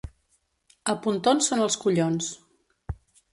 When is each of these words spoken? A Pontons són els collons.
A 0.93 0.95
Pontons 1.03 1.51
són 1.51 1.61
els 1.67 1.77
collons. 1.85 2.31